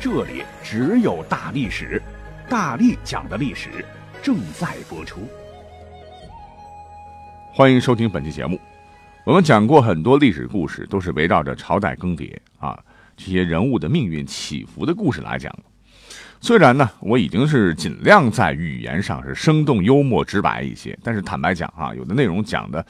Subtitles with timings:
[0.00, 2.00] 这里只有大历史，
[2.48, 3.84] 大力讲的历史
[4.22, 5.28] 正在播出。
[7.52, 8.60] 欢迎收听本期节目。
[9.24, 12.78] 我们讲过很多历史故事，都是围绕着朝代更迭啊
[13.16, 15.52] 这些人物的命运起伏的故事来讲。
[16.40, 22.86] 虽然呢，我已经是尽量在语言上是生动幽默、直白一些，但是坦白讲啊，有的内容讲的，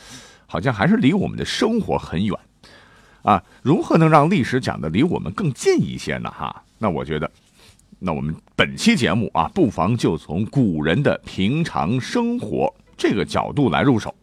[0.47, 2.39] 好像还是离我们的生活很远
[3.23, 3.43] 啊。
[3.63, 6.31] 如何能让历史讲的离我们更近一些呢？
[6.31, 6.65] 哈。
[6.79, 7.31] 那我觉得，
[7.99, 14.15] 那我们本期节目啊，不妨就从古人的平常生活这个角度来入手，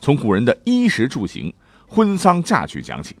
[0.00, 1.52] 从古人的衣食住行、
[1.86, 3.16] 婚丧嫁娶讲起。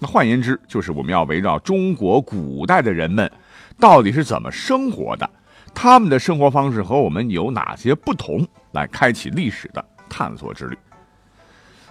[0.00, 3.30] 那换言之，就是我们要围绕中国古代的人们
[3.78, 5.28] 到底是怎么生活的，
[5.74, 10.76] 他们的生活方式和我们有哪些不同，来开启历史的探索之旅。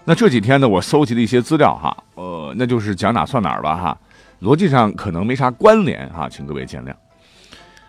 [0.05, 3.97] 那这几天呢，我搜集了一些资料哈，呃，那就是讲哪算哪儿吧哈。
[4.41, 6.93] 逻辑上可能没啥关联哈，请各位见谅。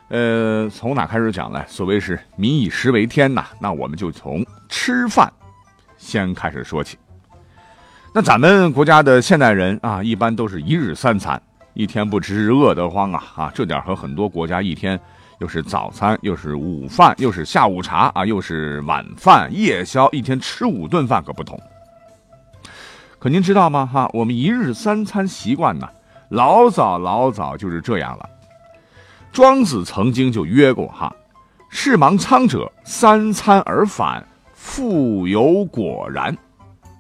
[0.09, 1.63] 呃，从哪开始讲呢？
[1.69, 5.31] 所谓是民以食为天呐，那我们就从吃饭
[5.99, 6.97] 先开始说起。
[8.15, 11.41] 那咱们国家的现代人啊，一般都是一日三餐，
[11.75, 13.53] 一天不吃饿得慌啊啊！
[13.55, 14.99] 这点和很多国家一天
[15.41, 21.61] 又是早餐，又是午饭，又是下午茶啊，又是晚饭、夜宵，一天吃五顿饭可不同。
[23.19, 23.85] 可您知道吗？
[23.85, 25.87] 哈，我们一日三餐习惯呢？
[26.29, 28.29] 老早老早就是这样了。
[29.33, 31.15] 庄子曾经就约过哈
[31.71, 36.37] ：“事忙仓者，三餐而返，复有果然。”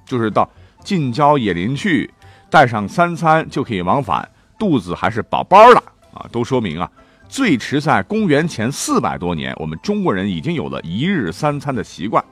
[0.06, 0.48] 就是到
[0.82, 2.10] 近郊野林去，
[2.48, 4.26] 带上三餐就可以往返，
[4.58, 5.82] 肚子还是饱饱的
[6.14, 6.26] 啊！
[6.32, 6.90] 都说明啊，
[7.28, 12.24] 最迟在公元前四百多年，我们中国人已经有了一日三餐的习惯。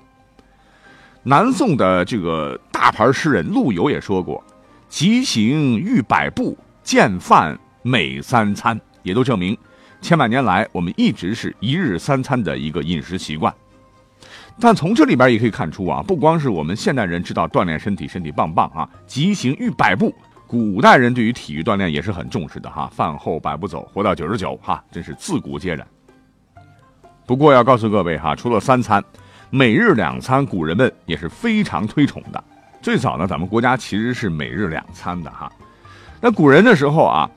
[1.23, 4.43] 南宋的这个大牌诗人陆游也说过
[4.89, 9.59] ：“疾行逾百步。”见饭每三餐，也都证明，
[10.01, 13.53] 千百年来我们一直是一日三餐的一个饮食习惯。
[14.61, 20.15] 但从这里边也可以看出啊，不光是我们现代人知道锻炼身体，身体棒棒啊，疾行逾百步，
[20.47, 22.89] 古代人对于体育锻炼也是很重视的哈。
[22.95, 25.85] 饭后百步走，活到九十九哈，真是自古皆然。
[27.27, 29.03] 不过要告诉各位哈，除了三餐，
[29.51, 32.45] 每日两餐，古人们也是非常推崇的。
[32.81, 35.51] 最早呢，咱们国家其实是每日两餐的哈。
[36.21, 37.31] 那古人的时候啊，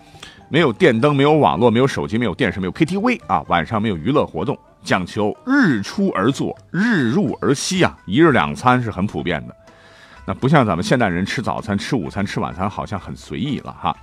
[0.50, 9.56] 没有电灯，没有网络，没有手机，没有电视，没有 KTV 啊，晚上没有娱乐活动，讲求日出而作，日入而息啊，一日两餐是很普遍的。
[10.26, 13.96] 那不像咱们现代人吃早餐、吃午餐、吃晚餐，好像很随意了哈。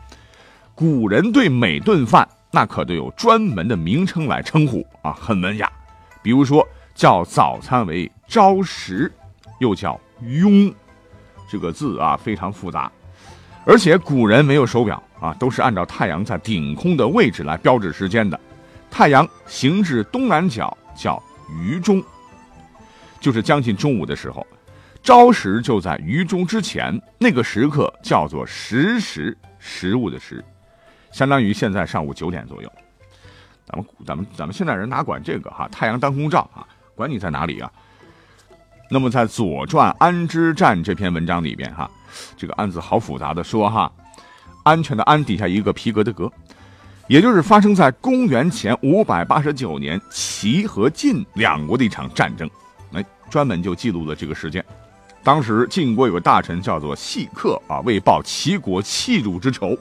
[0.75, 5.71] 古人对每顿饭那可都有专门的名称来称呼啊，很文雅。
[6.23, 9.11] 比如说叫早餐为朝食，
[9.61, 10.73] 又叫雍，
[11.49, 12.91] 这个字啊非常复杂。
[13.67, 18.39] 而且古人没有手表啊，都是按照太阳在顶空的位置来标志时间的。
[18.89, 22.01] 太阳行至东南角叫余中，
[23.19, 24.47] 就是将近中午的时候，
[25.03, 30.43] 朝时就在余中之前，那个时刻叫做食时，食物的食，
[31.11, 32.73] 相当于现在上午九点左右。
[33.67, 35.69] 咱们咱们咱们现代人哪管这个哈？
[35.73, 36.63] 太阳当空照啊，
[36.95, 37.71] 管你在哪里啊？
[38.89, 41.91] 那么在《左传·安之战》这篇文章里边哈。
[42.37, 43.93] 这个案子好复杂的说哈，
[44.63, 46.33] 安全的安底下一个皮革的革，
[47.09, 52.49] 也就是发生在公元前五百八十九年齐和晋两国的一场战争，
[52.93, 54.65] 哎，专门就记录了这个事件。
[55.23, 59.77] 当时晋国有个大臣叫做细客啊，为报齐国弃鲁之仇，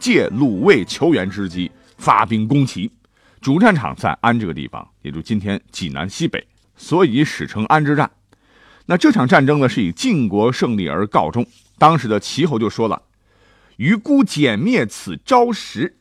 [0.00, 2.90] 借鲁卫求援之机发兵攻齐，
[3.40, 6.44] 主战场在安这个地方，也就今天济南西北，
[6.76, 8.10] 所以史称安之战。
[8.86, 11.46] 那这场战争呢，是以晋国胜利而告终。
[11.76, 13.02] 当时的齐侯就说了
[13.76, 15.96] ：“余孤歼灭此朝食。”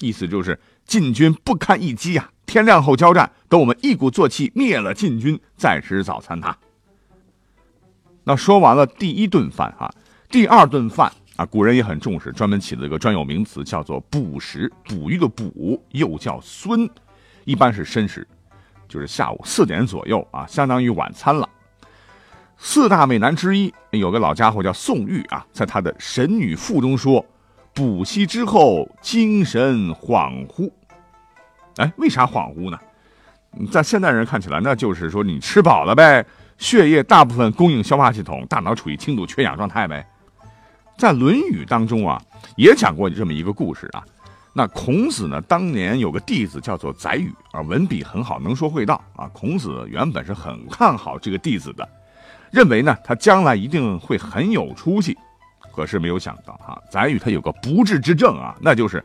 [0.00, 2.30] 意思就是晋军不堪一击啊！
[2.44, 6.40] 天亮后交战，等我们一鼓作气灭了晋军，再吃早餐。
[6.40, 6.56] 他
[8.24, 9.90] 那说完了第一顿饭哈，
[10.28, 14.70] 第二顿饭啊，古人也很重视，专门起了一个专有名词，叫做捕食。
[14.84, 16.88] 捕鱼的捕，又叫孙，
[17.44, 18.26] 一般是申时，
[18.88, 21.48] 就是下午四点左右啊，相当于晚餐了。
[22.58, 27.24] 四大美男之一有个老家伙叫宋玉啊，在他的《神女赋》中说
[27.74, 30.70] ：“补息之后，精神恍惚。”
[31.76, 32.78] 哎，为啥恍惚呢？
[33.70, 36.24] 在现代人看起来，那就是说你吃饱了呗，
[36.58, 40.06] 血液大部分供应消化系统，大脑处于轻度缺氧状态呗。
[40.96, 42.20] 在《论语》当中啊，
[42.56, 44.02] 也讲过这么一个故事啊。
[44.54, 49.28] 那孔子呢，当年有个弟子叫做宰予啊，文笔很好，能说会道啊。
[49.34, 51.86] 孔子原本是很看好这个弟子的，
[52.50, 55.16] 认为呢他将来一定会很有出息。
[55.74, 59.04] 可是没有想到哈，宰予他有个不治之症啊，那就是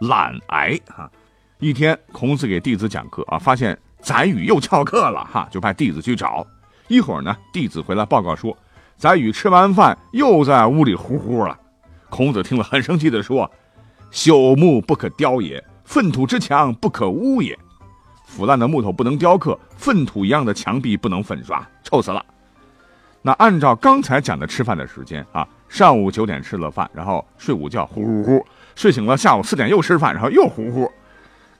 [0.00, 1.10] 懒癌哈。
[1.58, 6.46] 一天，孔子给弟子讲课啊，发现宰予又翘课了哈，就派弟子去找。
[6.88, 8.56] 一会儿呢，弟子回来报告说，
[8.96, 11.58] 宰予吃完饭又在屋里呼呼了。
[12.08, 13.50] 孔子听了很生气的说
[14.10, 17.56] ：“朽木不可雕也，粪土之墙不可污也。
[18.24, 22.24] 腐烂的木头不能雕刻，粪土一样的墙壁不能粉刷，臭死了。”
[23.22, 30.90] 那按照刚才讲的吃饭的时间啊，上午九点吃了饭，然后睡午觉，呼呼呼，睡醒了，下午四点又吃饭，然后又呼呼。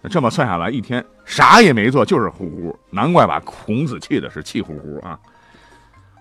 [0.00, 5.18] 那这么算下来，一天啥也没做，就是呼呼，难怪把孔子气的是气呼呼啊！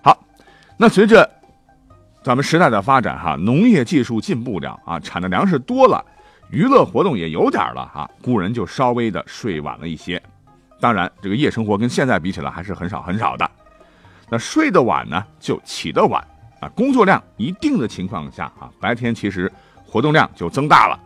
[0.02, 0.22] 好，
[0.76, 1.28] 那随着
[2.22, 6.04] 咱们时代的发展，哈，农业技术进步了啊，产的粮食多了，
[6.50, 10.22] 娱乐活动也有点了哈，古人就稍微的睡晚了一些。
[10.78, 13.50] 当然，这个夜生活跟现在比起来还是很少很少的。
[14.30, 16.24] 那睡得晚呢，就起得晚
[16.60, 19.50] 啊，工作量一定的情况下啊，白天其实
[19.84, 20.98] 活动量就增大了。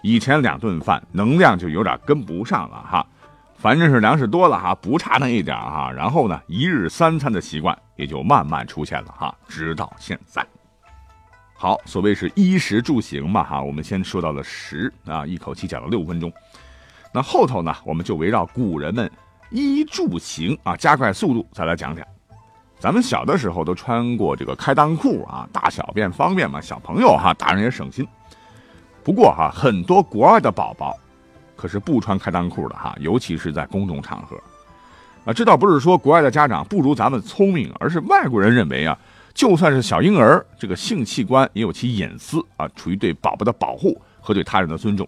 [0.00, 3.04] 以前两顿饭能量就有点跟不上了哈，
[3.56, 5.90] 反正是粮食多了哈，不差那一点哈。
[5.90, 10.46] 然后呢，一日三餐的习惯也就慢慢出现了哈，直到现在。
[11.54, 16.32] 好，所谓是衣食住行嘛哈，我们先说到了食啊，一口气讲了六分钟。
[17.12, 19.10] 那后头呢，我们就围绕古人们
[19.50, 22.06] 衣住行啊，加快速度再来讲讲。
[22.78, 28.06] 咱们小的时候都穿过这个开裆裤啊，大小便方便嘛，小朋友哈，大人也省心。
[29.02, 30.96] 不过哈，很多国外的宝宝
[31.56, 34.36] 可是不穿开裆裤的哈，尤其是在公众场合。
[35.24, 38.96] 啊，这倒不是说国外的家长不如咱们聪明，而是外国人认为啊，
[39.34, 45.06] 就算是小婴儿，这个性器官也有其隐私啊，处于对宝宝的保护和对他人的尊重。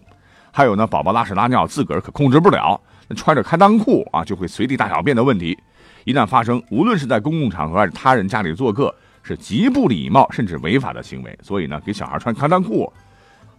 [0.51, 5.57] 还有呢，宝宝拉屎拉尿自个儿可控制不了，那穿着开裆裤啊，就会随地大小便的问题，
[6.03, 8.93] 一旦发生，无论是在公共场合还是他人家里做客，
[9.23, 11.37] 是极不礼貌甚至违法的行为。
[11.41, 12.91] 所以呢，给小孩穿开裆裤。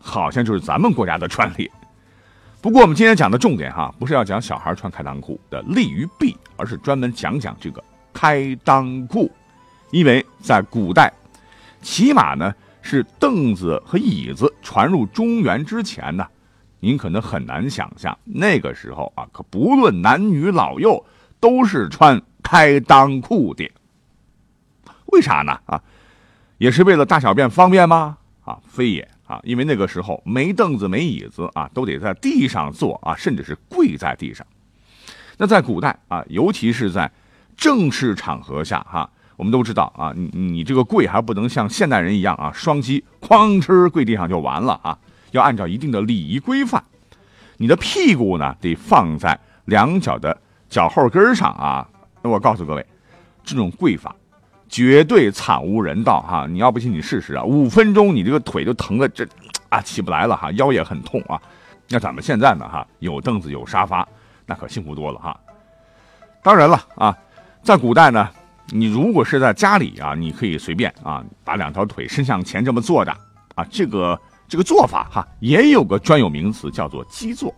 [0.04, 1.70] 好像就是咱们国家的专利。
[2.60, 7.80] 不过我们今天讲的重点哈，不是要讲小孩穿开裆裤的利与弊，而是专门讲讲这个
[8.12, 9.30] 开裆裤。
[9.92, 11.12] 因为在古代，
[11.82, 16.26] 起码呢是凳子和椅子传入中原之前呢，
[16.80, 21.00] 您可能很难想象那个时候啊，可不论男女老幼
[21.42, 23.68] 都是穿开裆裤的。
[25.06, 25.58] 为啥呢？
[25.66, 25.82] 啊，
[26.58, 28.16] 也是为了大小便方便吗？
[28.44, 29.08] 啊，非也。
[29.26, 34.46] 啊，因为那个时候没凳子没椅子啊，都得在地上坐啊，甚至是跪在地上。
[35.38, 37.10] 那在古代啊，尤其是在
[37.56, 44.98] 正式场合下哈，我们都知道啊，你你这个跪还不能像现代人一样啊，双击哐哧跪地上就完了啊，
[45.32, 46.84] 要按照一定的礼仪规范。
[47.56, 50.38] 你的屁股呢得放在两脚的
[50.72, 51.86] 脚后跟上啊。
[52.22, 52.84] 那我告诉各位，
[53.44, 54.16] 这种跪法。
[54.69, 56.46] 绝对惨无人道哈！
[56.48, 59.28] 你要不信你试试啊，五分钟你这个腿就疼的这
[59.69, 61.38] 啊起不来了哈，腰也很痛啊。
[61.90, 64.08] 那咱们现在呢哈，有凳子有沙发，
[64.46, 65.38] 那可幸福多了哈。
[66.42, 67.14] 当然了啊，
[67.62, 68.26] 在古代呢，
[68.69, 73.14] 你如果是在家里啊，你可以随便啊，把两条腿伸向前这么坐着
[73.55, 77.55] 啊，这个这个做法哈，也有个专有名词叫做基坐。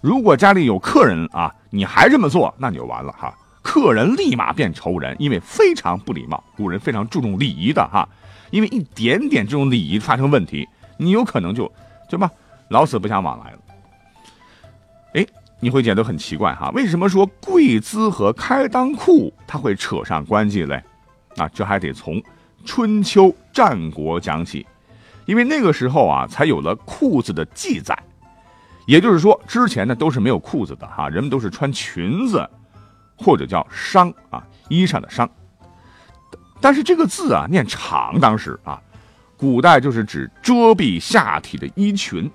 [0.00, 3.34] 如果家里有客人啊，你还这么做，那你就完了哈。
[3.62, 6.42] 客人立马变仇人，因为非常不礼貌。
[6.56, 8.08] 古人非常注重礼仪的哈，
[8.50, 11.70] 因为一点点这种礼仪发生问题，你有可能就，
[12.08, 12.30] 对吧？
[12.68, 13.58] 老死不相往来了。
[15.14, 15.26] 哎，
[15.58, 20.82] 你会觉得很奇怪哈，为什么说跪姿和开裆裤它会扯上关系嘞？
[21.36, 22.22] 啊，这还得从
[22.64, 24.64] 春秋战国讲起，
[25.24, 27.98] 因为那个时候啊，才有了裤子的记载。
[28.86, 32.48] 也就是说，之前呢都是没有裤子的哈，人们都是穿裙子。
[33.18, 35.26] 或者叫裳啊，衣裳的裳。
[36.60, 38.78] 但是这个字啊念长，当时啊，
[39.38, 42.30] 古代就是指遮蔽下体的衣裙。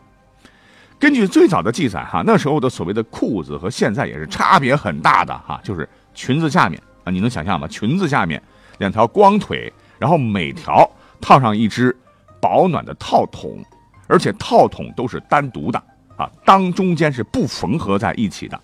[0.98, 7.68] 根据最早的记载哈，那时候的所谓的裤子和现在也是差别很大的哈，就是裙子下面啊，你能想象吗？
[7.68, 8.42] 裙子下面
[8.80, 10.90] 两条光腿，然后每条
[11.22, 11.96] 套上一只
[12.42, 13.64] 保暖的套筒，
[14.08, 15.80] 而且套筒都是单独的
[16.22, 18.62] 啊，当中间是不缝合在一起的。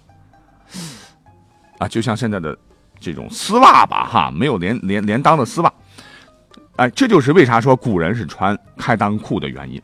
[1.79, 2.57] 啊，就像现在的
[2.99, 5.73] 这种丝袜吧，哈，没有连连连裆的丝袜，
[6.75, 9.81] 哎，这就是为啥说古人是穿开裆裤的原因。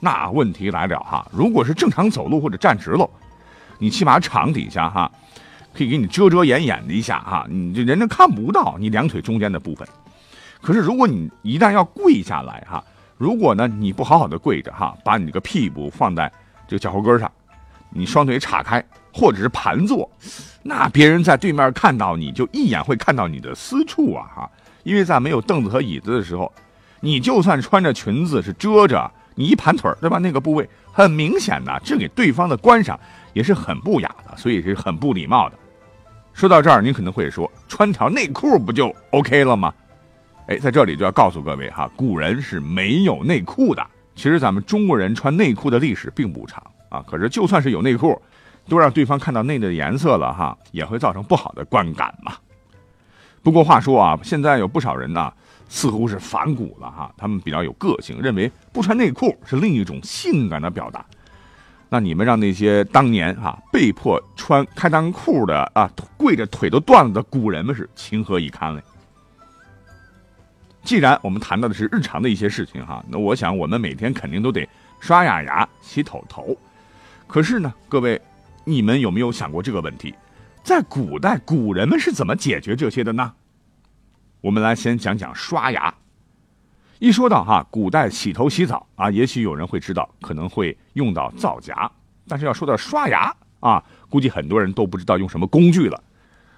[0.00, 3.08] 那问题来了哈，如果是正常走路或者站直喽，
[3.78, 5.10] 你起码场底下哈，
[5.72, 9.86] 可以给你遮遮掩掩的一下哈，你这人家看不到你两腿中间的部分。
[10.60, 12.82] 可是如果你一旦要跪下来哈，
[13.18, 16.30] 如果呢你不好好的跪着哈，把你这个屁股放在
[16.66, 17.30] 这个脚后跟上，
[17.90, 20.10] 你双腿岔开或者是盘坐，
[20.62, 24.50] 那别人在对面看到你就一眼会看到你的私处啊哈，
[24.82, 26.52] 因为在没有凳子和椅子的时候，
[27.00, 29.10] 你就算穿着裙子是遮着。
[29.36, 30.18] 你一盘腿对吧？
[30.18, 32.96] 那个部位很明显的，这给对方的观赏
[33.32, 35.58] 也是很不雅的，所以是很不礼貌的。
[36.32, 39.74] 说到这儿，您可能会说，穿条内裤不就 OK 了吗？
[40.46, 43.84] 哎，在这里就要告诉各位哈，古人是没有内裤的。
[44.14, 47.04] 其实咱们中国人穿内裤的历史并不长啊。
[47.06, 48.20] 可是就算是有内裤，
[48.68, 52.32] 都让对方看到内的颜色了哈，也会造成不好的观感嘛。
[53.42, 55.32] 不过话说啊，现在有不少人呢。
[55.66, 61.04] 似乎是反骨了哈，他们比较有个性，认为不穿内裤是另一种性感的表达。
[61.88, 68.82] 那你们让那些当年哈被迫穿开裆裤的啊，跪着腿都断了的古人们是情何以堪嘞？
[70.84, 74.68] 既然我们谈到的是日常的一些事情哈，那我想我们每天肯定都得
[75.00, 76.54] 刷牙牙、洗头头。
[77.26, 78.20] 可是呢，各位，
[78.64, 80.14] 你们有没有想过这个问题？
[80.62, 83.32] 在古代，古人们是怎么解决这些的呢？
[84.42, 85.92] 我们来先讲讲刷牙。
[86.98, 91.90] 一说到哈，古代洗头洗澡啊，也许有人会知道，可能会用到皂荚。
[92.28, 96.02] 但是要说到刷牙啊，估计很多人都不知道用什么工具了。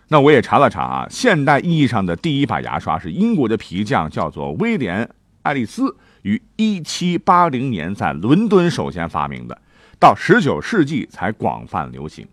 [0.09, 5.05] 那我也查了查啊，现代意义上的第一把牙刷是英国的皮匠叫做威廉·
[5.43, 9.61] 爱丽丝于1780年在伦敦首先发明的，
[9.99, 12.27] 到19世纪才广泛流行。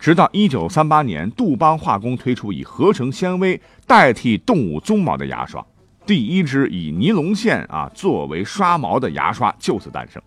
[0.00, 5.64] 直到一九三八年，杜邦化工推出以合成纤维代替动物鬃毛的牙刷，
[6.04, 10.20] 第一支以尼龙线啊作为刷毛的牙刷就此诞生。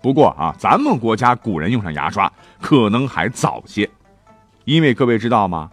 [0.00, 3.90] 不过啊，咱们国家古人用上牙刷可能还早些，
[4.64, 5.68] 因为各位知道吗？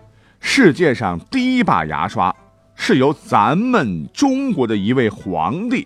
[0.47, 2.33] 世界上第一把牙刷
[2.75, 5.85] 是由咱们中国的一位皇帝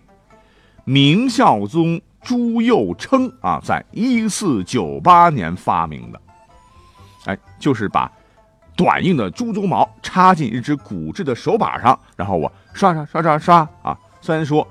[0.83, 6.21] 明孝宗朱佑樘啊，在一四九八年发明的。
[7.25, 8.11] 哎，就是把
[8.75, 13.97] 短硬的猪鬃毛插进一只骨质的手把上，然后我刷刷刷刷刷啊。
[14.19, 14.67] 虽然说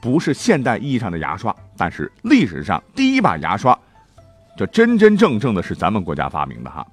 [0.00, 3.76] 不是现代意义上的牙刷，但是历史上第一把牙刷，
[4.56, 6.86] 这真真正正的是咱们国家发明的哈。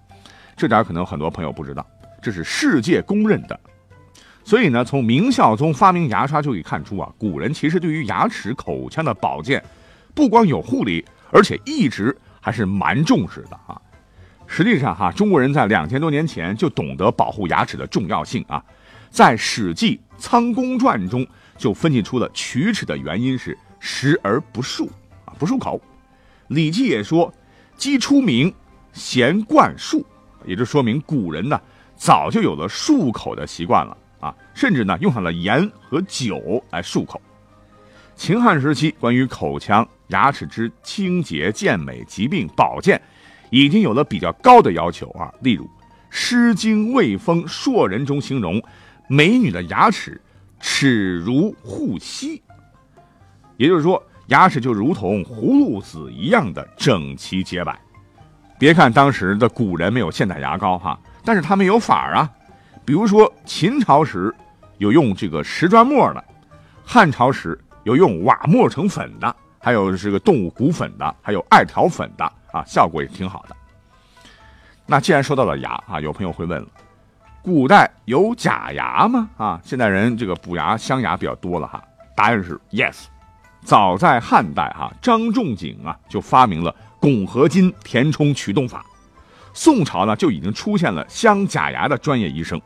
[0.58, 1.86] 这点可能很多朋友不知道，
[2.22, 3.60] 这是世界公认的。
[4.44, 9.64] 所以呢，从明孝宗发明牙刷就可以看出啊，古人其实对于牙齿口腔的保健，
[10.16, 13.80] 不光有护理，而且一直还是蛮重视的啊。
[14.48, 18.64] 实际上，哈，中国人在两千多年前就懂得保护牙齿的重要性啊，
[19.12, 24.88] 在《史记·仓公传》中就分析出了龋齿的原因是食而不漱
[25.26, 25.80] 啊，不漱口。
[26.56, 27.32] 《礼记》也说
[27.78, 28.52] “鸡出名，
[28.92, 30.04] 咸冠漱”，
[30.44, 31.62] 也就说明古人呢
[32.00, 37.22] 早就有了漱口的习惯了啊，甚至呢用上了盐和酒来漱口。
[38.16, 43.00] 秦汉时期，关于口腔牙齿之清洁、健美、疾病保健。
[43.52, 45.66] 已经有了比较高的要求啊，例如
[46.12, 48.62] 《诗经·卫风·硕人》中形容
[49.08, 50.22] 美女的牙齿
[50.60, 52.40] 齿如护膝，
[53.58, 57.76] 也就是说牙齿就如同葫芦籽一样的整齐洁白。
[58.60, 62.28] 别看当时的古人没有现代牙膏哈，但是他们有法啊，
[62.84, 64.34] 比如说秦朝时
[64.80, 66.26] 有用这个石砖末的，
[66.84, 72.26] 汉朝时有用瓦磨成粉的，还有这个动物骨粉的，还有艾条粉的。
[72.52, 73.56] 啊，效果也挺好的。
[74.88, 76.68] 那既然说到了牙啊，有朋友会问了：
[77.44, 79.30] 古代有假牙吗？
[79.38, 81.80] 啊，现代人这个补牙镶牙比较多了哈。
[82.16, 83.04] 答案是 yes。
[83.64, 88.84] 早在汉代哈，张仲景啊就发明了汞合金填充驱动法。
[89.54, 92.62] 宋朝呢就已经出现了镶假牙的专业医生。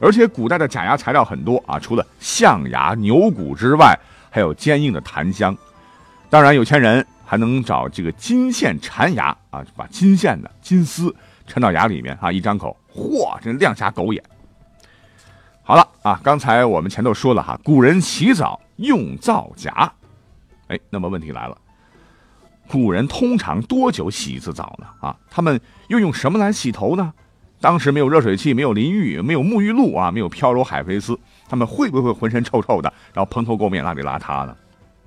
[0.00, 3.98] 而且古代的假牙材料很多啊，除了象牙、牛骨之外，
[4.30, 5.56] 还有坚硬的檀香。
[6.28, 7.06] 当然有钱人。
[7.30, 11.14] 还能找这个金线缠牙啊，把金线的金丝
[11.46, 14.24] 缠到牙里面啊，一张口，嚯，真亮瞎狗眼。
[15.62, 19.70] 好了啊，刚才我们前头说了哈，古人洗澡用皂荚，
[20.68, 21.58] 哎，那么问题来了，
[22.68, 24.86] 古人通常多久洗一次澡呢？
[25.00, 27.12] 啊，他们又用什么来洗头呢？
[27.60, 34.54] 当时没有热水器，没有淋浴，没有沐浴露啊，没有飘柔海飞丝，他们会不会浑身臭臭的，然后蓬头垢面、邋里邋遢呢？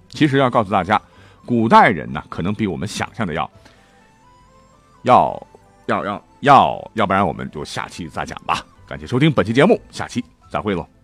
[0.10, 1.01] 其实要告诉大家。
[1.44, 3.50] 古代人呢，可能比我们想象的要
[5.03, 5.48] 要
[5.88, 8.63] 要要要，要不然我们就下期再讲吧。
[8.86, 11.00] 感谢收听本期节目，下期再会喽。